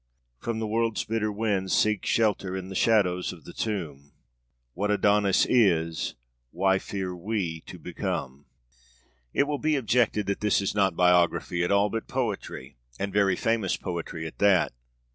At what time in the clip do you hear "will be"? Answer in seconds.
9.43-9.75